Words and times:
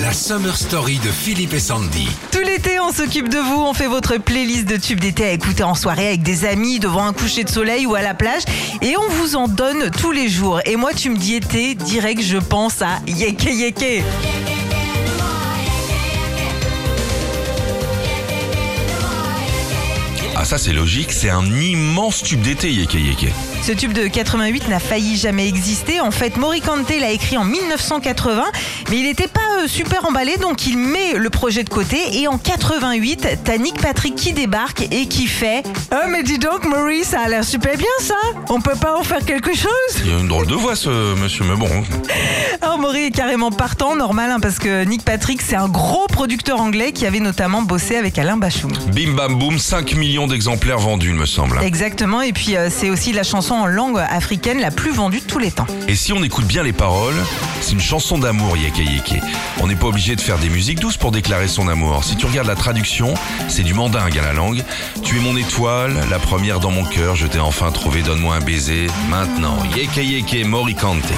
La 0.00 0.14
Summer 0.14 0.56
Story 0.56 0.98
de 0.98 1.10
Philippe 1.10 1.52
et 1.52 1.60
Sandy. 1.60 2.08
Tout 2.30 2.38
l'été, 2.38 2.80
on 2.80 2.90
s'occupe 2.90 3.28
de 3.28 3.36
vous, 3.36 3.60
on 3.60 3.74
fait 3.74 3.86
votre 3.86 4.16
playlist 4.16 4.66
de 4.66 4.76
tubes 4.76 5.00
d'été 5.00 5.24
à 5.24 5.32
écouter 5.32 5.62
en 5.62 5.74
soirée 5.74 6.08
avec 6.08 6.22
des 6.22 6.46
amis, 6.46 6.78
devant 6.78 7.04
un 7.04 7.12
coucher 7.12 7.44
de 7.44 7.50
soleil 7.50 7.84
ou 7.86 7.94
à 7.94 8.00
la 8.00 8.14
plage. 8.14 8.42
Et 8.80 8.96
on 8.96 9.08
vous 9.10 9.36
en 9.36 9.46
donne 9.46 9.90
tous 9.90 10.12
les 10.12 10.28
jours. 10.28 10.60
Et 10.64 10.76
moi, 10.76 10.94
tu 10.94 11.10
me 11.10 11.16
dis 11.16 11.34
été, 11.34 11.74
direct, 11.74 12.22
je 12.22 12.38
pense 12.38 12.80
à 12.80 13.00
Yeke 13.06 13.44
Yeke. 13.44 14.02
Ça 20.50 20.58
c'est 20.58 20.72
logique, 20.72 21.12
c'est 21.12 21.30
un 21.30 21.44
immense 21.44 22.24
tube 22.24 22.40
d'été 22.40 22.72
Yeke 22.72 22.94
Yeke. 22.94 23.32
Ce 23.62 23.70
tube 23.70 23.92
de 23.92 24.08
88 24.08 24.66
n'a 24.66 24.80
failli 24.80 25.16
jamais 25.16 25.46
exister. 25.46 26.00
En 26.00 26.10
fait, 26.10 26.36
Morikante 26.38 26.90
l'a 26.90 27.12
écrit 27.12 27.36
en 27.38 27.44
1980, 27.44 28.42
mais 28.90 28.96
il 28.96 29.04
n'était 29.04 29.28
pas 29.28 29.60
euh, 29.60 29.68
super 29.68 30.04
emballé, 30.06 30.38
donc 30.38 30.66
il 30.66 30.76
met 30.76 31.14
le 31.14 31.30
projet 31.30 31.62
de 31.62 31.68
côté. 31.68 31.98
Et 32.14 32.26
en 32.26 32.36
88, 32.36 33.28
t'as 33.44 33.58
Nick 33.58 33.80
Patrick 33.80 34.16
qui 34.16 34.32
débarque 34.32 34.82
et 34.90 35.06
qui 35.06 35.28
fait 35.28 35.62
Oh, 35.92 36.08
mais 36.08 36.24
dis 36.24 36.38
donc, 36.38 36.64
Maurice, 36.64 37.10
ça 37.10 37.20
a 37.20 37.28
l'air 37.28 37.44
super 37.44 37.76
bien 37.76 37.86
ça 38.00 38.16
On 38.48 38.60
peut 38.60 38.74
pas 38.74 38.98
en 38.98 39.04
faire 39.04 39.24
quelque 39.24 39.54
chose? 39.54 39.70
Il 40.04 40.10
a 40.10 40.18
une 40.18 40.26
drôle 40.26 40.48
de 40.48 40.54
voix 40.54 40.74
ce 40.74 41.14
monsieur, 41.14 41.44
mais 41.44 41.54
bon. 41.54 41.68
Alors, 42.60 42.78
Maury 42.78 43.04
est 43.04 43.10
carrément 43.12 43.52
partant, 43.52 43.94
normal, 43.94 44.32
hein, 44.32 44.40
parce 44.40 44.58
que 44.58 44.82
Nick 44.82 45.04
Patrick, 45.04 45.42
c'est 45.42 45.54
un 45.54 45.68
gros 45.68 46.08
producteur 46.08 46.60
anglais 46.60 46.90
qui 46.90 47.06
avait 47.06 47.20
notamment 47.20 47.62
bossé 47.62 47.94
avec 47.94 48.18
Alain 48.18 48.36
Bachung. 48.36 48.72
Bim 48.92 49.12
bam 49.12 49.38
boum, 49.38 49.56
5 49.56 49.94
millions 49.94 50.26
d'exemplaires 50.26 50.39
vendus 50.78 51.08
il 51.08 51.14
me 51.14 51.26
semble. 51.26 51.58
Exactement, 51.62 52.22
et 52.22 52.32
puis 52.32 52.56
euh, 52.56 52.68
c'est 52.70 52.90
aussi 52.90 53.12
la 53.12 53.22
chanson 53.22 53.54
en 53.54 53.66
langue 53.66 53.98
africaine 53.98 54.60
la 54.60 54.70
plus 54.70 54.92
vendue 54.92 55.20
de 55.20 55.24
tous 55.24 55.38
les 55.38 55.50
temps. 55.50 55.66
Et 55.88 55.94
si 55.94 56.12
on 56.12 56.22
écoute 56.22 56.46
bien 56.46 56.62
les 56.62 56.72
paroles, 56.72 57.14
c'est 57.60 57.72
une 57.72 57.80
chanson 57.80 58.18
d'amour 58.18 58.56
Yeke 58.56 58.78
Yeke. 58.78 59.20
On 59.60 59.66
n'est 59.66 59.76
pas 59.76 59.86
obligé 59.86 60.16
de 60.16 60.20
faire 60.20 60.38
des 60.38 60.48
musiques 60.48 60.80
douces 60.80 60.96
pour 60.96 61.10
déclarer 61.10 61.48
son 61.48 61.68
amour. 61.68 62.04
Si 62.04 62.16
tu 62.16 62.26
regardes 62.26 62.48
la 62.48 62.54
traduction, 62.54 63.14
c'est 63.48 63.62
du 63.62 63.74
mandingue 63.74 64.18
à 64.18 64.22
la 64.22 64.32
langue. 64.32 64.62
Tu 65.02 65.18
es 65.18 65.20
mon 65.20 65.36
étoile, 65.36 65.94
la 66.10 66.18
première 66.18 66.60
dans 66.60 66.70
mon 66.70 66.84
cœur, 66.84 67.16
je 67.16 67.26
t'ai 67.26 67.40
enfin 67.40 67.70
trouvé, 67.70 68.02
donne-moi 68.02 68.36
un 68.36 68.40
baiser. 68.40 68.86
Maintenant, 69.08 69.58
Yeke 69.76 69.96
Yeke 69.96 70.46
Morikante. 70.46 71.12